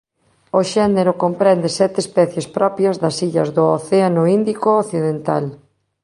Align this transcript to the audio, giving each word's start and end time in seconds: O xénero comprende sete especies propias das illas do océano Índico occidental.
O 0.59 0.61
xénero 0.73 1.11
comprende 1.23 1.67
sete 1.79 1.99
especies 2.05 2.47
propias 2.57 2.95
das 3.03 3.15
illas 3.27 3.49
do 3.57 3.63
océano 3.77 4.23
Índico 4.39 4.69
occidental. 4.83 5.45